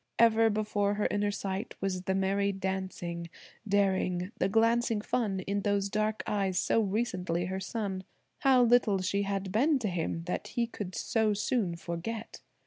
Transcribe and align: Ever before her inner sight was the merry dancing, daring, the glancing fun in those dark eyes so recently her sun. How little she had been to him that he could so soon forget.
Ever 0.17 0.49
before 0.49 0.95
her 0.95 1.07
inner 1.11 1.29
sight 1.29 1.75
was 1.79 2.01
the 2.01 2.15
merry 2.15 2.51
dancing, 2.51 3.29
daring, 3.67 4.31
the 4.39 4.49
glancing 4.49 4.99
fun 4.99 5.41
in 5.41 5.61
those 5.61 5.89
dark 5.91 6.23
eyes 6.25 6.57
so 6.57 6.81
recently 6.81 7.45
her 7.45 7.59
sun. 7.59 8.03
How 8.39 8.63
little 8.63 8.97
she 9.03 9.21
had 9.21 9.51
been 9.51 9.77
to 9.77 9.89
him 9.89 10.23
that 10.23 10.47
he 10.57 10.65
could 10.65 10.95
so 10.95 11.35
soon 11.35 11.75
forget. 11.75 12.41